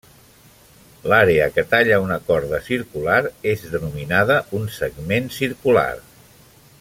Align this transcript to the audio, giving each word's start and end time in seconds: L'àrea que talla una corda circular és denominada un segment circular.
L'àrea 1.11 1.49
que 1.57 1.63
talla 1.73 1.99
una 2.05 2.17
corda 2.31 2.61
circular 2.71 3.19
és 3.53 3.67
denominada 3.77 4.41
un 4.61 4.69
segment 4.81 5.33
circular. 5.41 5.89